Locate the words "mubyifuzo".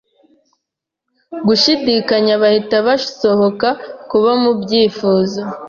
4.41-5.41